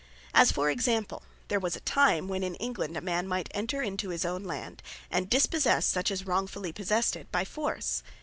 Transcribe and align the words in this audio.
As 0.33 0.51
for 0.51 0.71
Example, 0.71 1.21
there 1.47 1.59
was 1.59 1.75
a 1.75 1.79
time, 1.81 2.27
when 2.27 2.41
in 2.41 2.55
England 2.55 2.97
a 2.97 3.01
man 3.01 3.27
might 3.27 3.49
enter 3.51 3.83
in 3.83 3.97
to 3.97 4.09
his 4.09 4.25
own 4.25 4.43
Land, 4.43 4.81
(and 5.11 5.29
dispossesse 5.29 5.85
such 5.85 6.09
as 6.09 6.25
wrongfully 6.25 6.71
possessed 6.73 7.15
it) 7.15 7.31
by 7.31 7.45
force. 7.45 8.01